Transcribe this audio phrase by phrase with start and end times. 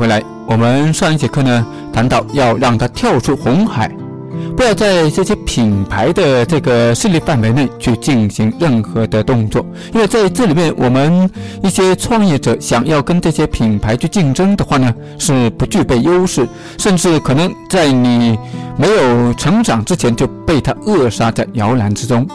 [0.00, 0.22] 回来。
[0.46, 3.86] 我们上一节课呢，谈到要让他跳出红海，
[4.56, 9.62] 不要在这些品牌的这个势力范围内去进行任何的动作，
[9.92, 11.30] 因为在这里面，我们
[11.62, 18.38] 一些创业者想要跟这些品牌去竞争的话呢，是不具备优势，甚至可能在你
[18.78, 22.26] 没有成长之前就被他扼杀在摇篮之中。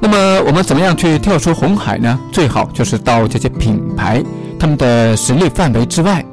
[0.00, 2.20] 那么我们怎么样去跳出红海呢？
[2.30, 4.22] 最好就是到这些品牌
[4.58, 6.24] 他们的实力范围之外，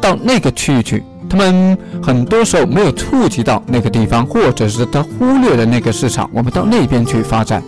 [0.00, 1.02] 到那个区域去。
[1.28, 7.62] 他们很多时候没有触及到那个地方，或者是他忽略了那个市场，我们到那边去发展。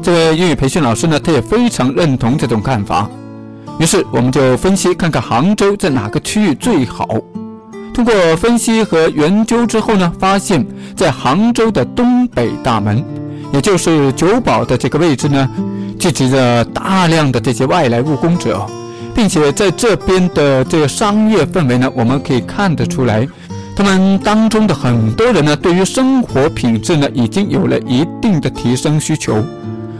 [0.00, 3.10] 这位英语培训老师呢，他也非常认同这种看法。
[3.78, 7.06] 于是我们就分析看看杭州在哪个区域最好。
[7.92, 10.64] 通过分析和研究之后呢，发现，
[10.96, 13.04] 在杭州的东北大门。
[13.52, 15.48] 也就是九堡的这个位置呢，
[15.98, 18.66] 聚集着大量的这些外来务工者，
[19.18, 23.26] 并且在这边的这个商业氛围呢，我们可以看得出来，
[23.74, 29.42] 他们当中的很多人呢，对于生活品质呢，已经有了一定的提升需求。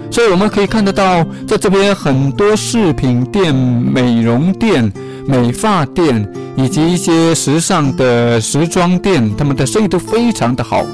[0.08, 4.88] 所以我们可以看得到，在这边很多饰品店、美容店、
[5.26, 6.24] 美发店
[6.56, 10.86] 以及一些时尚的时装店，他们的生意都非常的好。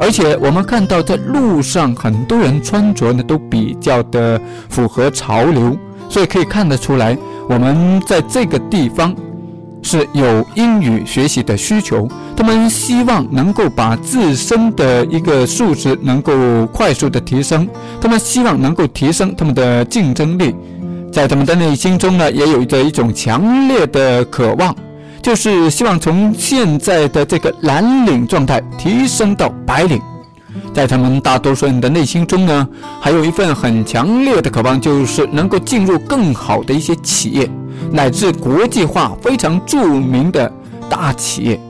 [0.00, 5.76] 而且我们看到，在路上很多人穿着呢都比较的符合潮流，
[6.08, 7.14] 所以可以看得出来，
[7.48, 9.14] 我们在这个地方
[9.82, 12.08] 是有英语学习的需求。
[12.36, 17.66] 他们希望能够把自身的一个素质能够快速的提升，
[18.00, 20.54] 他们希望能够提升他们的竞争力，
[21.10, 24.74] 在他们的内心中呢，也有着一种强烈的渴望。
[25.22, 30.00] 就是希望从现在的这个蓝领状态提升到白领，
[30.74, 32.68] 在他们大多数人的内心中呢，
[33.00, 37.50] 还有一份很强烈的渴望，就是能够进入更好的一些企业，
[37.90, 40.52] 乃至国际化非常著名的
[40.88, 41.60] 大企业。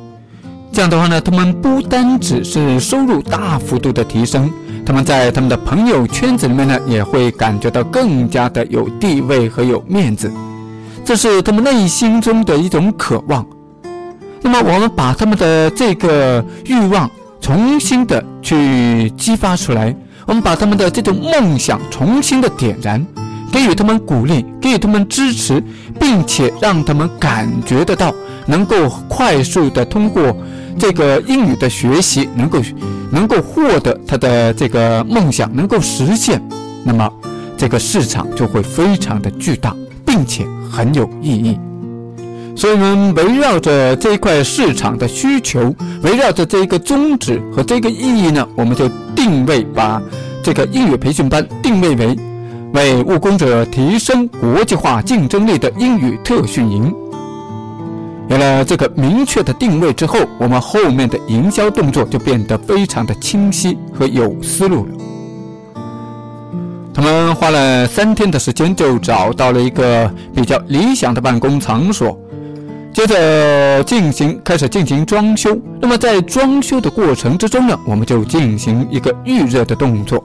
[0.73, 4.51] 这样的话呢，他们不单只是收入大幅度的提升，
[4.85, 10.31] 他们在他们的朋友圈子里面呢，也会感觉到更加的有地位和有面子。
[11.05, 13.47] 这是他们内心中的一种渴望。
[14.43, 17.11] 那么，我们把他们的这个欲望
[17.47, 19.95] 重新的去激发出来，
[20.27, 23.07] 我们把他们的这种梦想重新的点燃，
[23.53, 25.63] 给予他们鼓励，给予他们支持，
[26.01, 28.13] 并且让他们感觉得到
[28.47, 30.37] 能够快速的通过
[30.77, 32.61] 这个英语的学习，能够
[33.13, 36.43] 能够获得他的这个梦想能够实现，
[36.83, 37.09] 那么
[37.57, 39.73] 这个市场就会非常的巨大。
[40.05, 41.59] 并且很有意义，
[42.57, 50.01] 所以我们围绕着这一块市场的需求，围绕着这一个宗旨和这个意义呢，我们就定位把
[50.43, 52.17] 这个英语培训班定位为
[52.73, 56.93] 为务工者提升国际化竞争力的英语特训营。
[58.29, 64.93] 有了这个明确的定位之后，我们后面的营销动作就变得非常的清晰和有思路了。
[66.95, 72.19] 他们花了三天的时间，就找到了一个比较理想的办公场所，
[72.97, 75.55] 接着进行开始进行装修。
[75.83, 80.25] 那么在装修的过程之中呢，我们就进行一个预热的动作。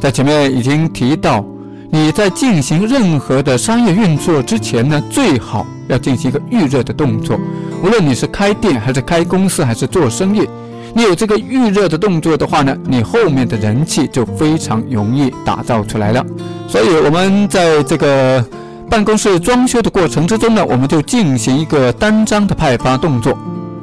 [0.00, 1.44] 在前面已经提到，
[1.90, 7.36] 你在进行任何的商业运作之前呢，最好要进行一个预热的动作。
[7.82, 10.48] 无论你是开店还是开公司还是做生意。
[10.94, 16.24] 你有这个预热的动作的话呢，你后面的人气就非常容易打造出来了。
[16.68, 18.44] 所以，我们在这个
[18.94, 23.36] 办公室装修的过程之中呢，我们就进行一个单张的派发动作。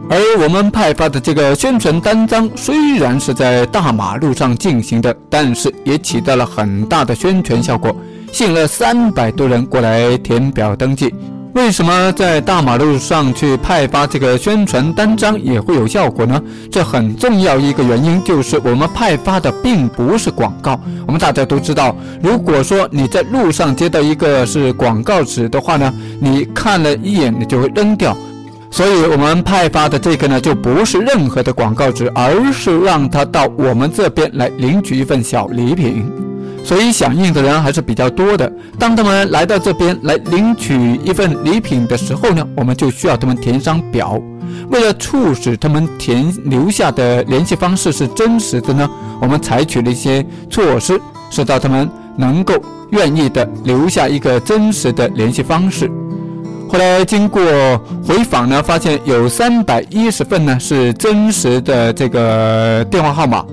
[0.10, 7.94] 而我们派发的这个宣传单张虽然是在大马路上进行的，但是也起到了很大的宣传效果，
[8.32, 11.14] 吸引了三百多人过来填表登记。
[11.54, 16.42] 为什么在大马路上去派发这个宣传单张也会有效果呢？
[16.72, 20.80] 这很重要一个原因就是我们派发的并不是广告。
[21.06, 28.16] 我们大家都知道，如果说你在路上接到一个是广告纸的话呢，你看了一眼你就会扔掉。
[28.72, 36.31] 所以我们派发的这个呢，就不是任何的广告纸，而是让他到我们这边来领取一份小礼品。
[36.64, 38.52] 所以响应的人还是比较多的。
[38.80, 44.22] 当他们来到这边来领取一份礼品的时候呢，我们就需要他们填张表。
[44.70, 48.90] 为了促使他们填留下的联系方式是真实的呢，
[49.22, 51.00] 我们采取了一些措施，
[51.30, 52.54] 使到他们能够
[52.92, 55.92] 愿意的留下一个真实的联系方式。
[56.70, 57.42] 后来经过
[58.08, 63.46] 回访呢，发现有三百一十份呢是真实的这个电话号码。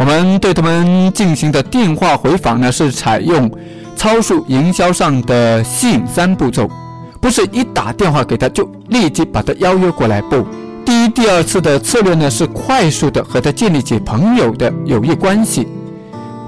[0.00, 3.50] 我们对他们进行的电话回访呢，是采用
[3.94, 6.66] 超速营销上的吸引三步骤。
[7.20, 10.42] 不是一打电话给他就立即把他邀约过来，不，
[10.86, 15.68] 第一、第二次的策略呢是快速的和他建立起朋友的友谊关系。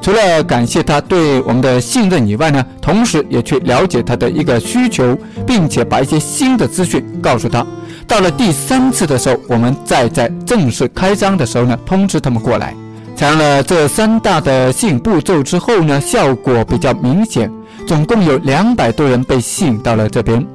[0.00, 5.14] 除了感谢他对我们的信任以外呢，同时也去了解他的一个需求，
[5.46, 7.66] 并且把一些新的资讯告诉他。
[8.08, 12.74] 到了第三次的时候，我们再在正式开张的时候呢，通知他们过来。
[13.14, 17.50] 采用了这三大的吸引步骤之后呢，效果比较明显。
[17.86, 20.46] 总共有两百多人被吸引到了这边。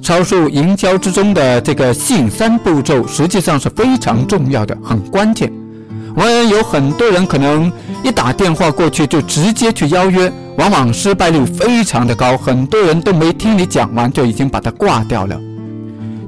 [0.00, 5.52] 超速营销之中的这个吸引三步骤，实际上是非常重要的，很关键。
[6.16, 7.70] 我们有很多人可能
[8.02, 15.38] 一打电话过去就直接去邀约，往往失败率非常的高，很多人都没听你讲完就已经把它挂掉了。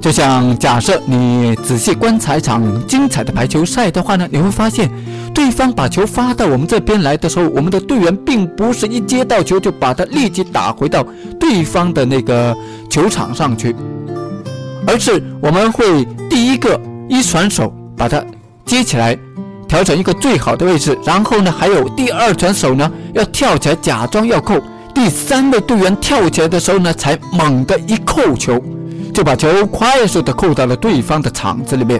[0.05, 4.87] 就像假设你仔细观察一场精彩的排球赛的话呢，你会发现，
[5.33, 11.03] 对方把球发到我们这边来的时候，我们的队员并不是一接到球就把它立即打回到
[11.39, 12.55] 对方的那个
[12.87, 13.75] 球场上去，
[14.85, 16.79] 而是我们会第一个
[17.09, 18.23] 一传手把它
[18.63, 19.17] 接起来。
[19.67, 24.61] 调整一个最好的位置，然后呢，还有第二传手呢，要跳起来假装要扣，
[24.93, 28.61] 第三个队员跳起来的时候呢，才猛地一扣球，
[29.15, 31.99] 就把球快速的扣到了对方的场子里面。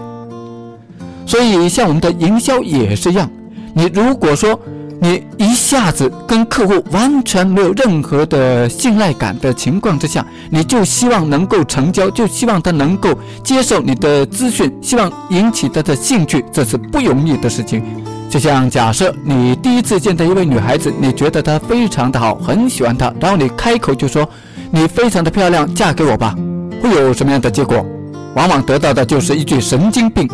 [1.26, 3.28] 所以，像我们的营销也是一样，
[3.74, 4.56] 你如果说。
[4.98, 13.10] 你一下子跟客户完全没有任何的信赖感的情况之下，你就希望能够成交，就希望他能够
[13.44, 17.82] 接受你的资讯，希望引起他的兴趣，这是不容易的事情。
[18.30, 24.26] 就像假设你第一次见到一位女孩子，你觉得她非常的好，很喜欢她，然后你开口就说
[24.70, 26.34] 你非常的漂亮，嫁给我吧，
[26.82, 27.84] 会有什么样的结果？
[28.34, 30.28] 往往得到的就是一句神经病。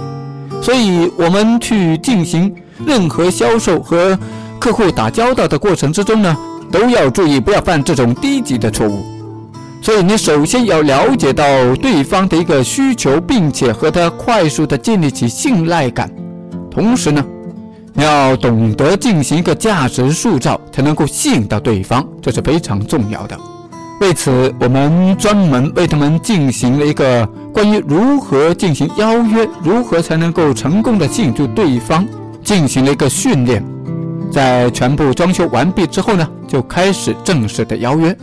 [0.61, 2.55] 所以，我们去进行
[2.87, 4.19] 任何销售和
[4.61, 6.37] 客户打交道的过程之中呢，
[6.71, 9.05] 都要注意不要犯这种低级的错误。
[9.81, 11.45] 所以你首先要了解到
[11.77, 16.09] 对方的一个需求，并且和他快速的建立起信赖感。
[16.71, 17.25] 同时呢，
[17.93, 23.37] 你要懂得进行一个价值塑造，才能够吸引到对方，这是非常重要的。
[24.03, 32.05] 为此，我们专门为他们进行了一个关于如何进行邀约，如何才能够成功的吸引住对方，
[32.43, 33.65] 进行了一个训练。
[34.33, 38.17] 在全部装修完毕之后呢，就开始正式的邀约。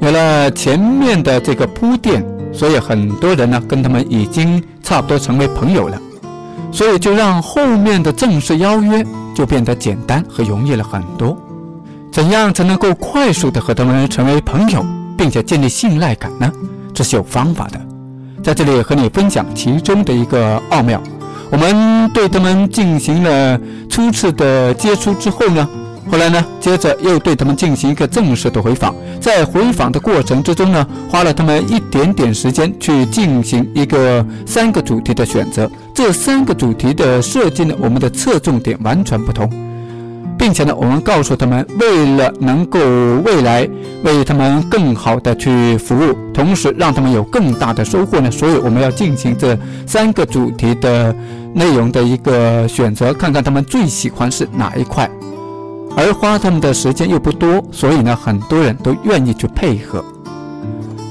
[0.00, 6.00] 有了前面的这个铺垫，所以很多人呢跟他们已经差不多成为朋友了，
[6.72, 9.04] 所以就让后面的正式邀约
[9.34, 11.36] 就变得简单和容易了很多。
[12.14, 14.86] 怎样才能够快速的和他们成为朋友，
[15.18, 16.48] 并且建立信赖感呢？
[16.94, 17.80] 这是有方法的，
[18.40, 21.02] 在这里和你分享其中的一个奥妙。
[21.50, 25.68] 我们对他们进行了初次的接触之后呢，
[26.08, 28.94] 后来呢，接着又对他们进行一个正式的回访。
[29.20, 35.68] 在回访的过程之中呢，花了他们一点点时间去进行一个三个主题的选择。
[35.92, 39.50] 这三个主题的设计呢，我们的侧重点完全不同。
[40.44, 42.78] 并且呢，我们告诉他们，为了能够
[43.24, 43.66] 未来
[44.02, 51.16] 为他们更好的去服务，同时让他们有更大的收获呢，所以我们要进行这三个主题的
[51.54, 55.10] 内容的一个选择，看看他们最喜欢是哪一块，
[55.96, 60.04] 而花他们的时间又不多，所以呢，很多人都愿意去配合。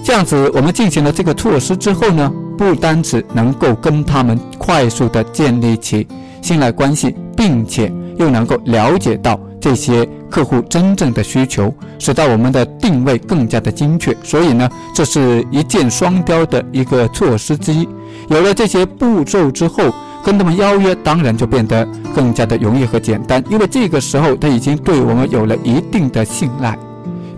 [0.03, 6.07] 这样子，我们进行了这个措施之后呢，不单只能够跟他们快速的建立起
[6.39, 7.91] 信赖关系，并且。
[8.17, 14.15] 又能够了解到这些客户真正的需求，使到我们的定位更加的精确。
[14.23, 17.87] 所以呢，这是一箭双雕的一个措施之一。
[18.29, 19.93] 有了这些步骤之后，
[20.23, 26.77] 跟他们邀约当然就变得更加的容易和简单，因为这个时候他已经对我们有了一定的信赖，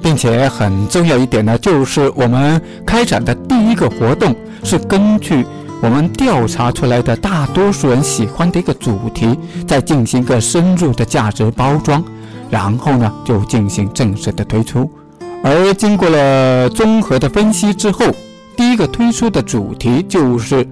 [0.01, 5.45] 并且很重要一点呢，就是我们开展的第一个活动是根据。
[5.85, 9.37] 我们调查出来的大多数人喜欢的一个主题，
[9.67, 12.03] 再进行一个深入的价值包装，
[12.49, 14.89] 然后呢就进行正式的推出。
[15.43, 18.03] 而经过了综合的分析之后，
[18.57, 20.67] 第一个推出的主题就是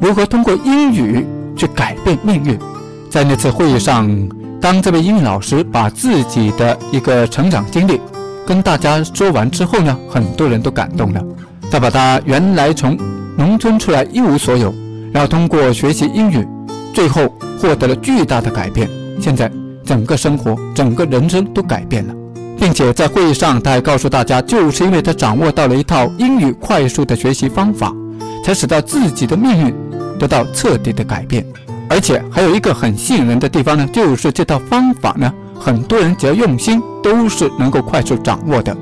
[0.00, 2.58] 如何通过英语去改变命运。
[3.08, 4.10] 在那次会议上，
[4.60, 8.00] 当这位英语老师把自己的一个成长经历
[8.44, 11.22] 跟大家说完之后呢，很多人都感动了。
[11.70, 12.98] 他把他原来从
[13.36, 14.74] 农村出来一无所有，
[15.12, 16.46] 然后通过学习英语，
[16.94, 17.28] 最后
[17.60, 18.88] 获得了巨大的改变。
[19.20, 19.50] 现在
[19.84, 22.14] 整个生活、整个人生都改变了，
[22.58, 27.94] 并且在会议上，他还告诉大家，就是因为他掌握到了一套英语快速的学习方法，
[28.42, 29.74] 才使到自己的命运
[30.18, 31.44] 得到彻底的改变。
[31.88, 38.74] 而且还有一个很吸引人的地方呢，就是这套方法呢，很多人只要用心，都是能够快速掌握的。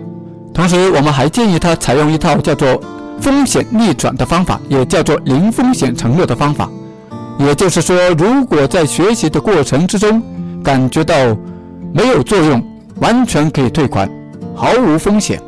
[0.54, 2.80] 同时，我们还建议他采用一套叫做。
[3.24, 6.68] 风险逆转的方法，也叫做零风险承诺的方法。
[7.38, 10.22] 也就是说，如果在学习的过程之中
[10.62, 11.14] 感觉到
[11.94, 12.62] 没有作用，
[13.00, 14.06] 完全可以退款，
[14.54, 15.40] 毫无风险。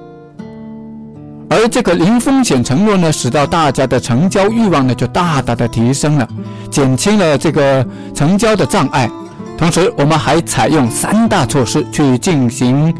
[1.50, 6.26] 而这个零风险承诺呢，使到大家的成交欲望呢就大大的提升了，
[6.70, 9.10] 减轻了这个成交的障碍。
[9.58, 12.94] 同时，我们还采用三大措施去进行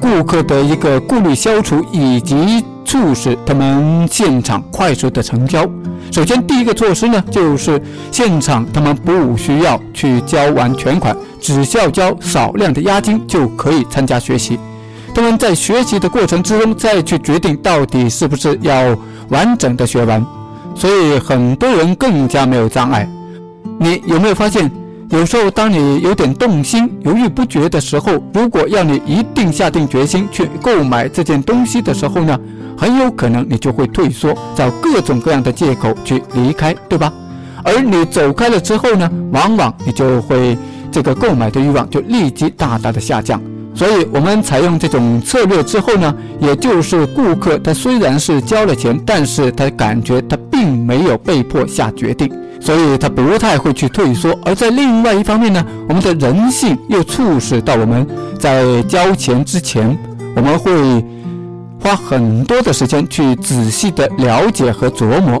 [0.00, 5.68] 顾客的一个顾虑消除，以及促使他们现场快速的成交。
[6.12, 14.58] 首先，第一个措施呢，就是现场他们不需要去交完全款，只需要交少量的押金就可以参加学习。
[15.12, 18.96] 他们在学习的过程之中，再去决定到底是不是要
[19.30, 20.24] 完整的学完，
[20.74, 23.08] 所以很多人更加没有障碍。
[23.78, 24.70] 你有没有发现，
[25.10, 32.38] 有时候当你有点动心、犹豫不决的时候，如果要你一定下定决心去购买这件东西的时候呢，
[32.76, 37.12] 很有可能你就会退缩，找各种各样的借口去离开，对吧？
[37.64, 40.56] 而你走开了之后呢，往往你就会
[40.92, 43.40] 这个购买的欲望就立即大大的下降。
[43.74, 54.38] 所以，我们采用这种策略之后呢，也就是顾客他虽然是交了钱，但是他感觉他并没有被迫下决定，所以他不太会去退缩。
[54.46, 58.06] 而在另外一方面呢，我们的人性又促使到我们
[58.38, 59.94] 在交钱之前，
[60.34, 61.04] 我们会
[61.86, 65.40] 花很多的时间去仔细的了解和琢磨。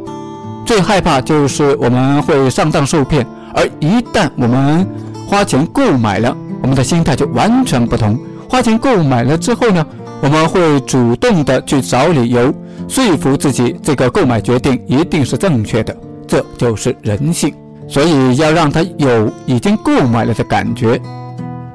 [0.64, 4.88] 最害怕就是我们会上当受骗，而一旦我们
[5.26, 6.36] 花钱购买了。
[6.62, 8.16] 我们的心态就完全不同。
[8.48, 9.84] 花钱购买了之后呢，
[10.22, 12.54] 我们会主动的去找理由，
[12.86, 15.96] 说服自己这个购买决定一定是正确的。
[16.28, 17.52] 这就是人性。
[17.88, 21.00] 所以要让他有已经购买了的感觉，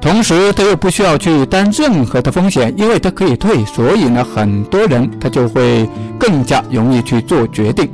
[0.02, 3.64] 同时他又不需要去担任何的风险，因为他可以退。
[3.64, 7.88] 所以呢，很多人他就会更加容易去做决定。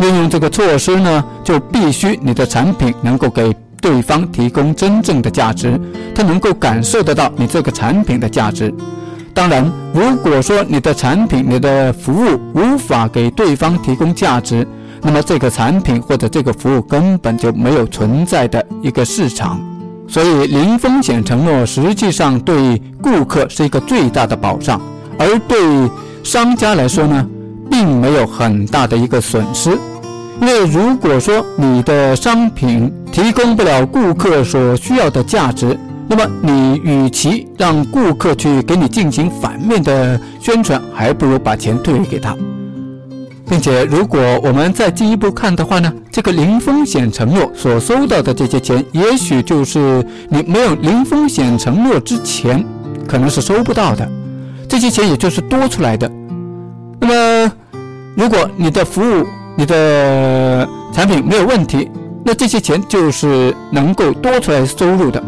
[0.00, 3.54] 运用这个措施呢，就必须你的产品能够给。
[3.80, 5.78] 对方提供真正的价值，
[6.14, 8.72] 他能够感受得到你这个产品的价值。
[9.34, 14.66] 当然，如果说你的产品、你的服务无法给对方提供价值，
[15.02, 19.60] 那么这个产品或者这个服务根本就没有存在的一个市场。
[20.14, 24.80] 所以，零风险承诺实际上对顾客是一个最大的保障，
[25.18, 25.58] 而对
[26.22, 27.26] 商家来说呢，
[27.68, 29.76] 并没有很大的一个损失。
[30.40, 42.36] 因为如果说你的商品提供不了顾客所需要的价值，那么你与其让顾客去给你进行反面的宣传，还不如把钱退给他。
[43.46, 52.64] 并且，如果我们再进一步看的话呢，这个零风险承诺所收到的这些钱，也许就是你没有零风险承诺之前
[53.06, 54.08] 可能是收不到的，
[54.66, 56.10] 这些钱也就是多出来的。
[56.98, 57.06] 那
[57.46, 57.52] 么，
[58.16, 61.90] 如果你的服务，你的产品没有问题，
[62.24, 65.22] 那这些钱就是能够多出来收入的。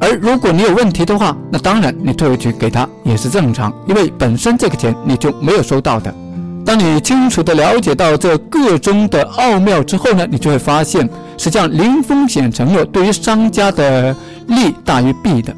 [0.00, 6.12] 而如果你有问题的话，那当然你退回去给他也是正常，因为本身这个钱你就没有收到的。
[6.68, 11.08] 当你清楚地了解到这个中的奥妙之后呢，你就会发现，
[11.38, 14.14] 实际上零风险承诺对于商家的
[14.48, 15.56] 利大于弊的。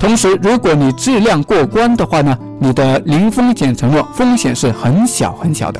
[0.00, 5.78] 同时，如果你质量过关的话呢，你的零风险承诺风险是很小很小的。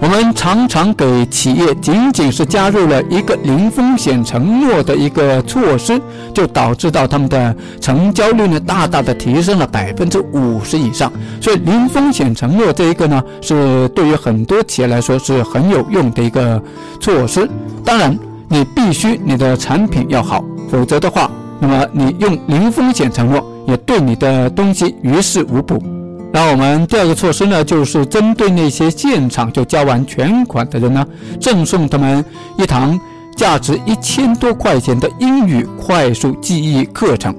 [0.00, 6.00] 我们常常给企业仅仅是加入了一个零风险承诺的一个措施，
[6.32, 11.12] 就导致到他们的成交率呢大大的提升了百分之五十以上。
[11.40, 16.62] 所以零风险承诺这一个呢，是对于很多企业来说是很有用的一个
[17.00, 17.48] 措施。
[17.84, 18.16] 当然，
[18.48, 21.28] 你必须你的产品要好，否则的话，
[21.58, 25.97] 那么你用零风险承诺也对你的东西于事无补。
[26.30, 31.04] 那我们第二个措施呢，就是针对那些现场就交完全款的人呢，
[31.40, 32.22] 赠送他们
[32.58, 32.98] 一堂
[33.34, 37.34] 价值一千多块钱的英语快速记忆课程，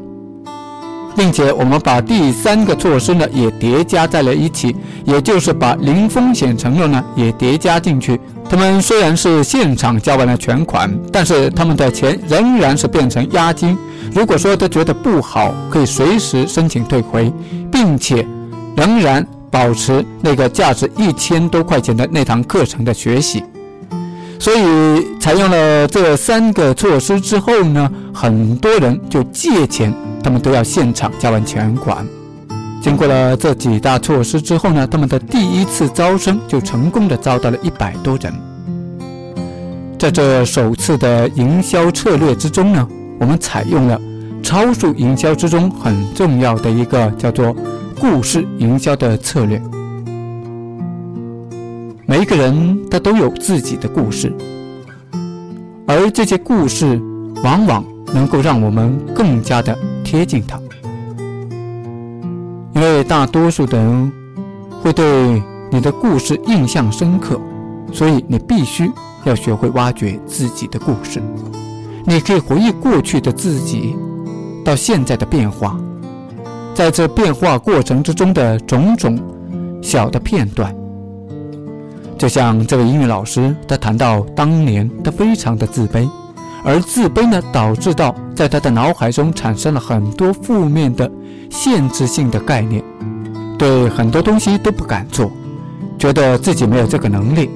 [1.15, 8.19] 并且我们把第三个措施呢也叠加在了一起，也就是把零风险承诺呢也叠加进去。
[8.49, 13.77] 他们虽然是现场交完了全款，但是他们的钱仍然是变成押金。
[14.11, 17.31] 如果说他觉得不好，可以随时申请退回，
[17.71, 18.25] 并且。
[18.79, 23.43] 仍然保持那个价值一千多块钱的那堂课程的学习，
[24.39, 29.93] 所以采用了这三个措施之后呢，很多人就借钱，
[30.23, 32.07] 他们都要现场交完全款。
[32.81, 38.33] 经过了这几大措施之后呢，他们的第一次招生就成功的招到了一百多人。
[39.97, 42.87] 在这首次的营销策略之中呢，
[43.19, 43.99] 我们采用了
[44.41, 47.53] 超速营销之中很重要的一个叫做。
[47.99, 49.61] 故事营销的策略，
[52.05, 54.33] 每一个人他都有自己的故事，
[55.85, 56.97] 而这些故事
[57.43, 60.57] 往往能够让我们更加的贴近他，
[62.73, 64.11] 因为大多数的人
[64.81, 67.37] 会对你的故事印象深刻，
[67.91, 68.89] 所以你必须
[69.25, 71.21] 要学会挖掘自己的故事。
[72.05, 73.93] 你可以回忆过去的自己
[74.63, 75.77] 到现在的变化，
[76.79, 79.19] 在这变化过程之中的种种
[79.81, 80.73] 小的片段。
[82.17, 86.09] 就像这位英语老师，他谈到当年他非常的自卑，
[86.63, 91.11] 而自卑呢，导致到在他的脑海中产生了很多负面的
[91.49, 92.81] 限制性的概念，
[93.57, 95.29] 对很多东西都不敢做，
[95.97, 97.49] 觉得自己没有这个能力。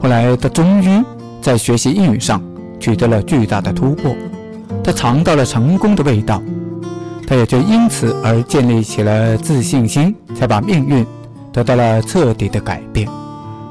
[0.00, 1.02] 后来他终于
[1.40, 2.40] 在学习英语上
[2.78, 4.14] 取得了巨大的突破，
[4.84, 6.40] 他尝到了成功的味道，
[7.26, 11.06] 他也就因此而建立起了自信心，才把命运。
[11.54, 13.06] 得到了彻底的改变，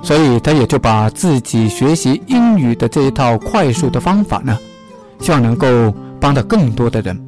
[0.04, 4.56] 所以他也就把自己学习英语的这一套快速的方法呢，
[5.20, 7.20] 希望能够帮到更多的人。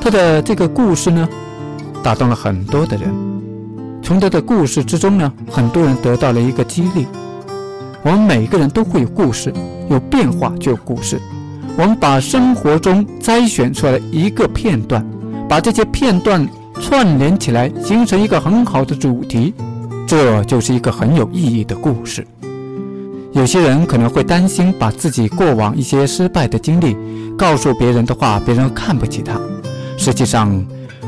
[0.00, 1.28] 他的这个故事呢，
[2.02, 3.14] 打动了很多的人。
[4.02, 7.06] 从他的故事之中呢，很多人得到了一个激励。
[8.02, 9.52] 我们每个人都会有故事，
[9.90, 11.20] 有变化就有故事。
[11.76, 15.06] 我们把生活中摘选出来一个片段，
[15.50, 16.48] 把这些片段。
[16.80, 19.52] 串联起来，形成一个很好的主题，
[20.06, 22.26] 这就是一个很有意义的故事。
[23.32, 26.96] 有些人可能会担心，把自己过往一些失败的经历
[27.36, 29.38] 告诉别人的话，别人看不起他。
[29.98, 30.64] 实际上，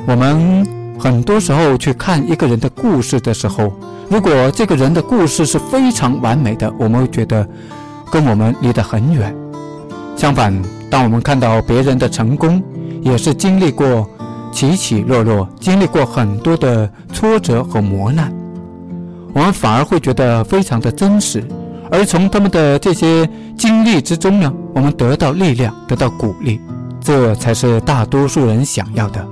[0.06, 0.66] 我们
[0.99, 3.72] 很多时候去看一个人的故事的时候，
[4.11, 7.49] 如果这个人的故事是非常完美的，我们会觉得
[8.11, 9.34] 跟我们离得很远。
[10.17, 10.52] 相反，
[10.90, 12.62] 当我们看到别人的成功，
[13.00, 14.06] 也是经历过。
[14.52, 18.32] 起起落落，经历过很多的挫折和磨难，
[19.32, 21.43] 我们反而会觉得非常的真实。
[21.91, 26.60] 而从他们的这些经历之中呢，我们得到力量，得到鼓励，
[27.00, 29.26] 这才是大多数人想要的。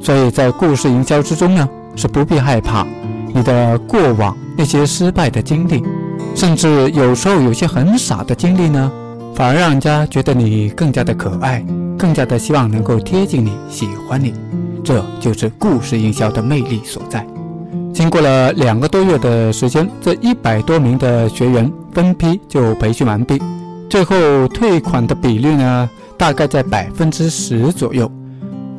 [0.00, 2.86] 所以在故事营销之中呢，是不必害怕
[3.32, 5.82] 你的过往那些失败的经历，
[6.34, 8.90] 甚至有时候有些很傻的经历呢，
[9.34, 11.64] 反而让人家觉得你更加的可爱。
[12.04, 14.34] 更加的希望能够贴近你，喜欢你，
[14.84, 17.26] 这就是故事营销的魅力所在。
[17.94, 23.40] 经过了两个多月的时间，这一百多名的学员分批就培训完毕，
[23.88, 25.88] 最后退款的比率呢，
[26.18, 28.12] 大概在百分之十左右。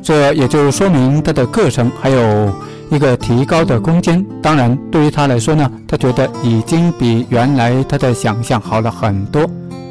[0.00, 2.52] 这也就说明他的课程还有
[2.92, 4.24] 一个提高的空间。
[4.40, 9.44] 当然，对于他来说呢，他觉得已经比原来他的想象好了很多。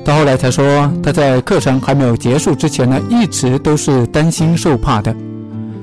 [0.06, 5.14] 到后来才说，他在课程还没有结束之前呢，一直都是担心受怕的。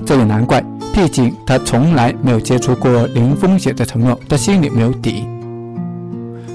[0.07, 5.27] 这也难怪，毕竟他从来没有接触过零风险的承诺，他心里没有底。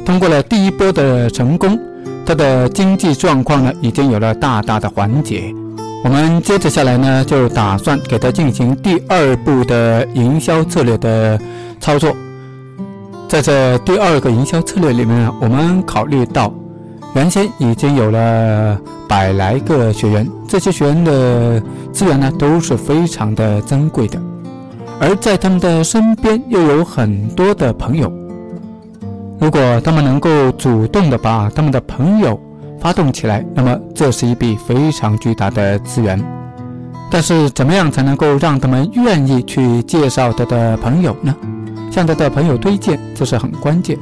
[0.06, 1.78] 通过了第一波的成功，
[2.26, 5.54] 他的经济状况呢，已经有了大大的缓解。
[6.06, 11.38] 我们接着下来呢，就打算给他进行第二步的营销策略的
[11.82, 12.16] 操作。
[13.28, 16.54] 在这第二个营销策略里面，我们考虑到。
[17.18, 21.60] 原先已经有了百来个学员，这些学员的
[21.92, 24.22] 资源呢都是非常的珍贵的，
[25.00, 28.14] 而在他们的身边又有很多的朋友。
[29.40, 32.40] 如果他们能够主动的把他们的朋友
[32.80, 36.24] 发动起来，那么这是一笔非常巨大的资源。
[37.10, 41.36] 但是怎么样才能够让他们愿意去介绍他的朋友呢？
[41.90, 43.98] 向他的朋友推荐，这是很关键。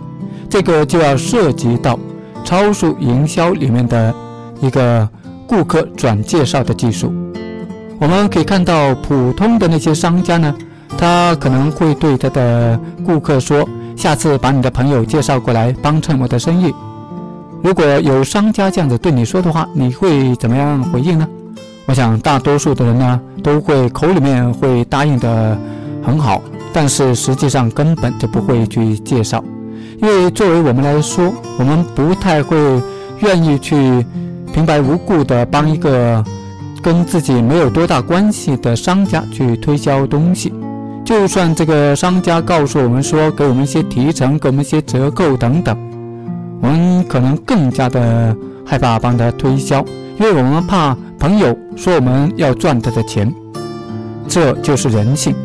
[0.50, 1.98] 这个就要涉及到。
[2.46, 4.14] 超速营销里面的
[4.62, 5.10] 一个
[5.48, 7.12] 顾客转介绍的技术，
[8.00, 10.56] 我们可以看到，普通的那些商家呢，
[10.98, 16.74] 他可能会对他的顾客说：“下次把你的朋友介绍过来帮衬我的生意。”
[17.64, 21.28] 如果有商家这样子对你说的话，你会怎么样回应呢？
[21.88, 25.58] 我想大多数的人呢，都会口里面会答应的
[26.04, 29.44] 很好，但是实际上根本就不会去介绍。
[30.02, 32.58] 因为作为我们来说，我们不太会
[33.22, 34.06] 愿意去
[34.54, 36.24] 平白无故的帮一个
[36.82, 40.54] 跟自己没有多大关系的商家去推销东西。
[41.06, 45.78] 就算这个商家告诉我们说给我们一些提成、给我们一些折扣等等，
[46.62, 49.86] 我们可能更加的害怕帮他推销，
[50.20, 53.34] 因为我们怕朋友说我们要赚他的钱。
[54.28, 55.36] 这就是人性，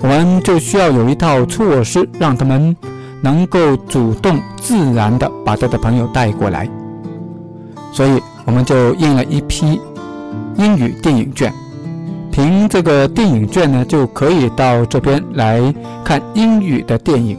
[0.00, 2.76] 我们就需要有一套措施让他们。
[3.24, 6.68] 能够主动自然的把他的朋友带过来，
[7.90, 9.80] 所以我们就印了一批
[10.58, 11.50] 英语电影券。
[12.30, 17.38] 凭这个电影券呢，就可以到这边来看英语的电影。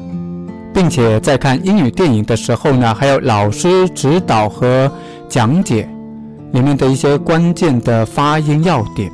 [0.74, 4.91] 并且在看英语电影的时候呢，还有老师指导和
[5.30, 5.88] 讲解
[6.52, 9.10] 里面的一些关键的发音要点。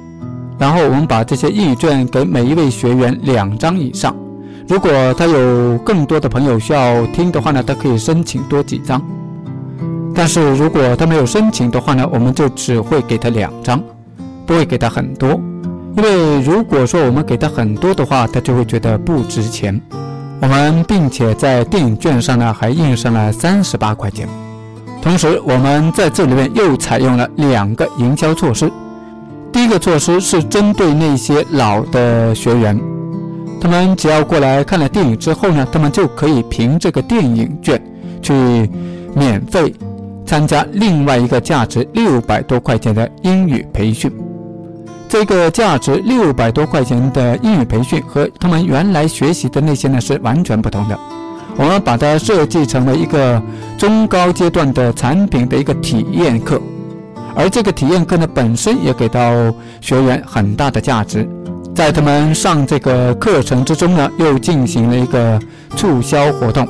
[0.58, 4.16] 然后我们把这些英语卷给每一位学员两张以上。
[4.72, 9.02] 如果他有更多的朋友需要听的话呢，他可以申请多几张。
[10.16, 13.84] 但是如果他没有申请的话呢，我们就只会给他两张，
[14.46, 15.38] 不会给他很多。
[15.98, 19.78] 因为如果说我们给他很多的话，他就会觉得不值钱。
[20.42, 24.26] 我们并且在电影券上呢还印上了三十八块钱，
[25.02, 28.72] 同时我们在这里面又采用了两个营销措施。
[29.52, 32.80] 第一个措施是针对那些老的学员，
[33.62, 37.80] 他们只要过来看了电影之后呢，他们就可以凭这个电影券
[38.20, 38.68] 去
[39.16, 39.72] 免费
[40.26, 44.12] 参加另外一个价值六百多块钱的英语培训。
[45.08, 51.00] 这个价值六百多块钱的英语培训和他们原来学习的那些呢是完全不同的。
[51.56, 53.40] 我们把它设计成了一个
[53.78, 56.60] 中高阶段的产品的一个体验课，
[57.36, 61.30] 而这个体验课呢本身也给到学员很大的价值。
[61.74, 65.40] 在他们上这个课程之中呢，又进行了一个
[65.76, 66.68] 促销活动，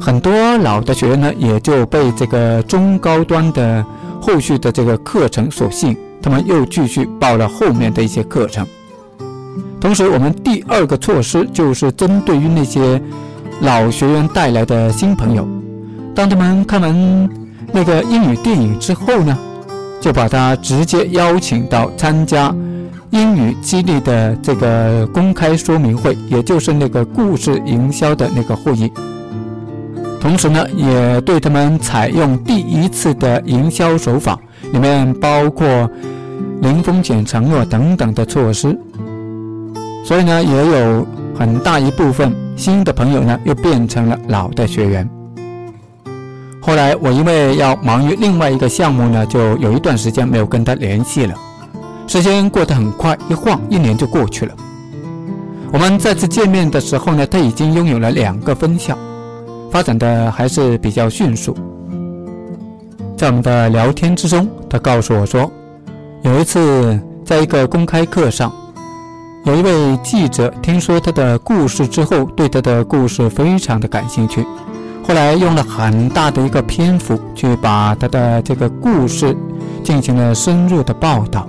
[0.00, 3.84] 很多老的学员呢也就被这个中高端的
[4.20, 5.96] 后续的这个课程所吸引。
[6.22, 8.64] 他们又继续报了后面的一些课程，
[9.80, 13.02] 同时，我们第二个措施就是针对于那些
[13.62, 15.44] 老学员带来的新朋友，
[16.14, 17.28] 当他们看完
[17.72, 19.36] 那个英语电影之后呢，
[20.00, 22.54] 就把他直接邀请到参加
[23.12, 28.90] 英语激励的这个公开说明会，也就是那个故事营销的那个会议，
[30.18, 34.38] 同时呢，也对他们采用第一次的营销手法。
[34.72, 35.66] 里面包括
[36.62, 38.74] 零风险承诺等等的措施，
[40.02, 41.06] 所以呢，也有
[41.38, 45.06] 很大一部分新的朋友呢，又变成了老的学员。
[46.62, 51.34] 后来我因为要忙于另外一个项目呢，就有一段时间没有跟他联系了。
[52.12, 54.54] 时间过得很快，一晃一年就过去了。
[55.72, 58.94] 我们再次见面的时候呢，他已经拥有了两个分校，
[59.70, 61.56] 发展的还是比较迅速。
[63.16, 65.50] 在我们的聊天之中，他告诉我说，
[66.20, 68.52] 有一次在一个公开课上，
[69.46, 74.46] 有一位记者听说他的故事之后，对他的故事非常的感兴趣，
[75.02, 79.34] 后来用了很大的一个篇幅去把他的这个故事
[79.82, 81.48] 进行了深入的报道。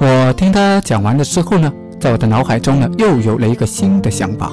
[0.00, 4.52] 我听他讲完了之后呢，在我的脑海中呢，又有了一个新的想法。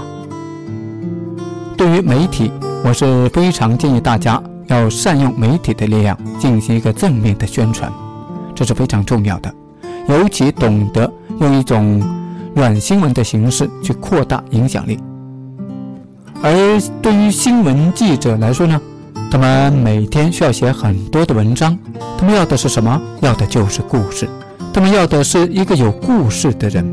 [1.76, 2.52] 对于媒体，
[2.84, 4.42] 我是非常建议大家。
[4.68, 7.92] 要善用媒体的力量进行一个正面的宣传，
[8.56, 9.54] 这是非常重要的。
[10.08, 12.02] 尤其懂得用一种
[12.56, 14.98] 软新闻的形式去扩大影响力。
[16.42, 18.80] 而对于新闻记者来说呢，
[19.30, 21.78] 他们每天需要写很多的文章，
[22.18, 23.02] 他们要的是什么？
[23.20, 24.26] 要的就是故事。
[24.74, 26.86] 他们要的是一个有故事的人。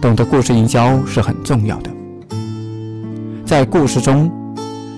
[0.00, 1.90] 懂得故事营销是很重要的。
[3.44, 4.30] 在故事中，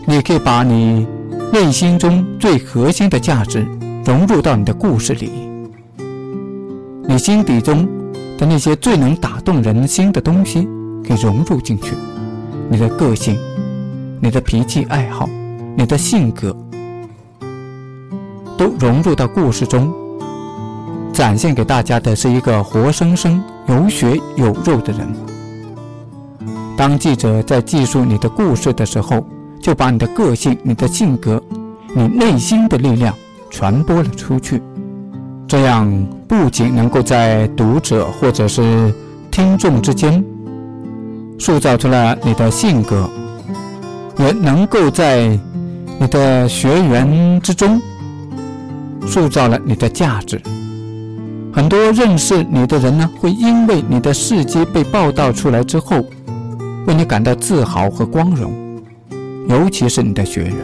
[0.07, 1.07] 你可以把你。
[1.53, 3.67] 内心中最核心的价值
[4.05, 5.33] 融入到你的故事里，
[7.09, 7.89] 你心底中
[8.39, 10.69] 的那些最能打动人心的东西
[11.03, 11.97] 给融入进去，
[12.69, 13.37] 你的个性、
[14.21, 15.29] 你的脾气、爱好、
[15.77, 16.57] 你的性格，
[18.57, 19.93] 都融入到故事中，
[21.21, 25.07] 展现给大家的是一个活生生、有血有肉的人。
[26.79, 29.23] 当记者在记述你的故事的时候，
[29.61, 31.39] 就把你的个性、你的性格、
[31.95, 33.15] 你内心的力量
[33.51, 34.63] 传播了出去，
[35.47, 35.87] 这样
[36.27, 38.91] 不仅能够在读者或者是
[39.31, 40.25] 听众之间
[41.39, 43.07] 塑造出了你的性格，
[44.17, 45.39] 也能够在
[45.99, 47.79] 你的学员之中
[49.07, 50.41] 塑造了你的价值。
[51.53, 55.97] 很多认识你的人呢，会因为你的事迹被报道出来之后，
[56.87, 58.53] 为你感到自豪和光荣。
[59.49, 60.57] 尤其是你的学员，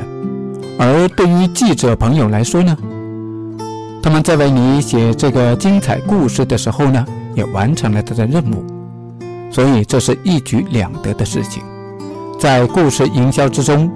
[0.79, 2.77] 而对于记者朋友来说呢，
[4.01, 8.65] 他们在为你写这个精彩故事的时候呢，也完成了他的任务，
[9.51, 11.65] 所以这是一举两得的事情。
[12.39, 13.91] 在故事营销之中，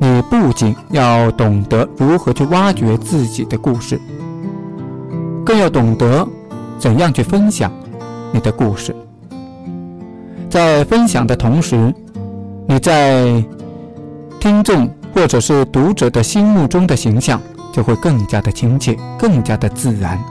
[0.00, 4.00] 你不仅要懂得如何去挖掘自己的故事，
[5.48, 6.28] 更要懂得
[6.78, 7.72] 怎样去分享
[8.34, 8.94] 你的故事。
[10.50, 11.90] 在分享的同时，
[12.66, 13.42] 你在
[14.38, 17.40] 听众或者是读者的心目中的形象
[17.72, 20.22] 就会更加的亲切，更加的自然，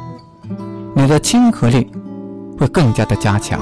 [0.93, 1.89] 你的亲和力
[2.59, 3.59] 会更加的加强。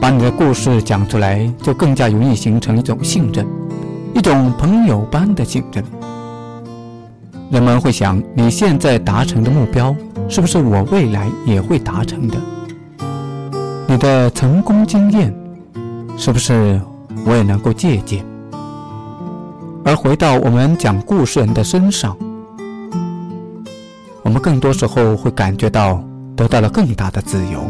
[0.00, 3.46] 把你的故事讲出来，就更加容易形成一种信任，
[4.12, 5.84] 一种朋友般的信任。
[7.48, 9.94] 人们会想，你现在达成的目标，
[10.32, 12.38] 是不是我未来也会达成的？
[13.86, 15.30] 你的成功经验，
[16.16, 16.80] 是不是
[17.26, 18.24] 我也能够借鉴？
[19.84, 22.16] 而回到我们讲故事人的身上，
[24.22, 26.02] 我们更多时候会感觉到
[26.34, 27.62] 得到了更大的自由，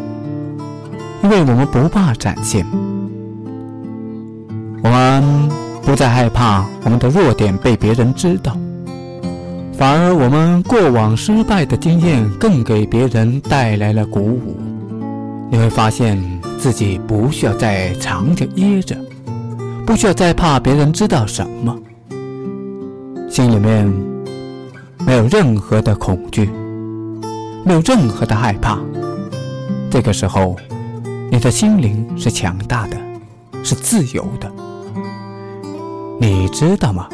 [1.24, 2.64] 因为我们不怕展现，
[4.84, 5.48] 我们
[5.82, 8.56] 不再害怕我们的弱点被别人知道，
[9.82, 14.56] 反而我们过往失败的经验更给别人带来了鼓舞。
[15.50, 16.16] 你会发现
[16.56, 18.96] 自己不需要再藏着掖着，
[19.84, 21.76] 不需要再怕别人知道什么，
[23.28, 23.92] 心里面
[25.04, 26.48] 没有任何的恐惧，
[27.64, 28.78] 没有任何的害怕。
[29.90, 30.54] 这个时候，
[31.28, 32.96] 你的心灵是强大的，
[33.64, 34.48] 是自由的。
[36.20, 37.08] 你知道吗？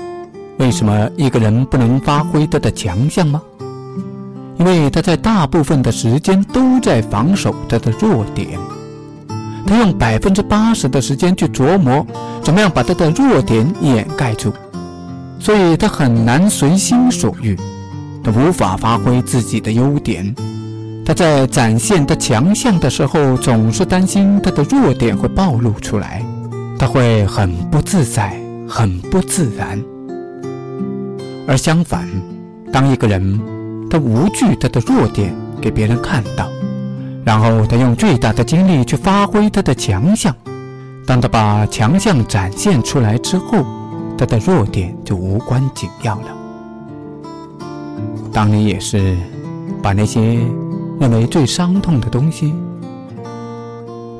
[0.58, 3.40] 为什么一个人不能发挥他的强项吗？
[4.58, 8.58] 因为他在大部分的时间都在防守他的弱点，
[9.64, 12.04] 他用百分之八十的时间去琢磨
[12.42, 14.52] 怎么样把他的弱点掩盖住，
[15.38, 17.56] 所以他很难随心所欲，
[18.24, 20.34] 他无法发挥自己的优点。
[21.06, 26.22] 他在展现他强项的时候，总是担心他的弱点会暴露出来，
[26.78, 28.36] 他会很不自在，
[28.68, 29.80] 很不自然。
[31.48, 32.06] 而相反，
[32.70, 33.40] 当一个人，
[33.88, 36.46] 他无惧他的弱点给别人看到，
[37.24, 40.37] 然后他用最大的精力去发挥他的强项。
[41.06, 43.64] 当他把强项展现出来之后，
[44.18, 46.37] 他的弱点就无关紧要了。
[48.30, 49.16] 当你也是
[49.82, 50.38] 把那些
[51.00, 52.52] 认为最伤痛的东西、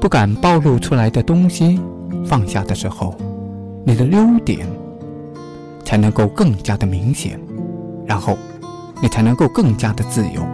[0.01, 1.79] 不敢暴露出来的东西
[2.25, 3.15] 放下的时候，
[3.85, 4.67] 你的优点
[5.89, 7.41] 才能够更加的明显，
[8.05, 8.37] 然后。
[9.01, 10.45] 你才能够更加的自由。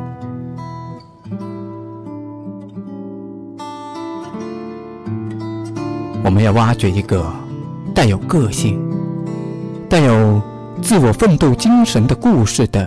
[6.22, 7.24] 我们要挖掘一个
[7.94, 8.78] 带有个性、
[9.88, 10.42] 带有
[10.82, 12.86] 自我奋斗精神的故事的、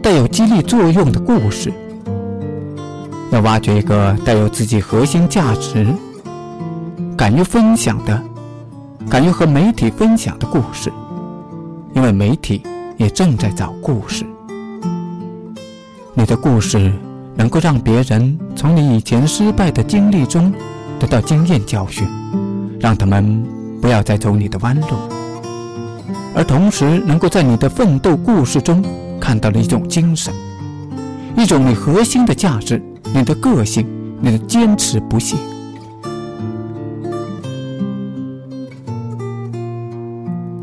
[0.00, 1.72] 带有激励作用的故事。
[3.32, 5.92] 要挖掘一个带有自己核心价值、
[7.16, 8.22] 敢于分享的、
[9.10, 10.92] 敢于和媒体分享的故事，
[11.94, 12.62] 因为媒体
[12.96, 14.24] 也正在找故事。
[16.14, 16.92] 你的故事
[17.36, 20.52] 能够让别人从你以前失败的经历中
[20.98, 22.06] 得到经验教训，
[22.80, 23.44] 让他们
[23.80, 24.88] 不要再走你的弯路，
[26.34, 28.84] 而同时能够在你的奋斗故事中
[29.20, 30.34] 看到了一种精神，
[31.36, 32.82] 一种你核心的价值，
[33.14, 33.86] 你的个性，
[34.20, 35.36] 你的坚持不懈。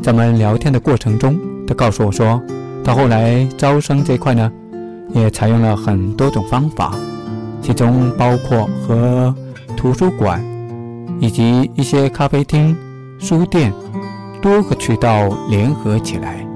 [0.06, 2.40] 在我们聊天的过程中，他告诉我说，
[2.84, 4.52] 他后来招生这块呢。
[5.12, 6.94] 也采用了很多种方法，
[7.60, 9.34] 其中包括和
[9.76, 10.44] 图书馆
[11.18, 12.76] 以及一些咖啡厅、
[13.18, 13.72] 书店
[14.40, 16.46] 多个渠道联合起来，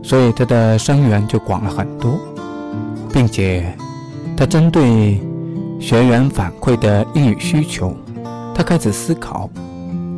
[0.00, 2.16] 所以他的生源就广了很多，
[3.12, 3.74] 并且
[4.36, 5.20] 他针对
[5.80, 7.92] 学员反馈的英语需求，
[8.54, 9.50] 他开始思考，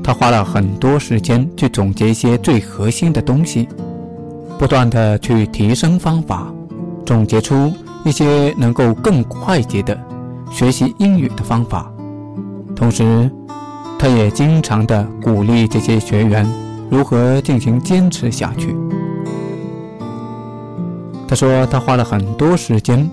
[0.02, 3.68] 他花了很多时间去总结一些最核心的东西，
[4.58, 6.52] 不断的去提升方法。
[7.06, 7.72] 总结出
[8.04, 9.98] 一些能够更快捷的
[10.50, 11.90] 学习英语的方法，
[12.76, 13.28] 同时，
[13.98, 16.48] 他也经常的鼓励这些学员
[16.88, 18.76] 如何进行坚持下去。
[21.26, 23.08] 他说，他花了很多时间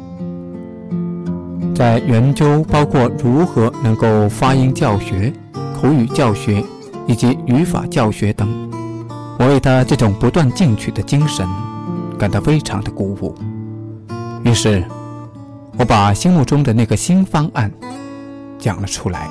[1.73, 5.34] 在研究，包括如何能够发音教学、
[5.80, 6.63] 口语教学
[7.08, 8.48] 以及语法教学等。
[9.39, 11.48] 我为他这种不断进取的精神
[12.20, 13.36] 感到非常的鼓舞。
[14.43, 14.84] 于是，
[15.78, 17.72] 我把心目中的那个新方案
[18.60, 19.30] 讲了出来。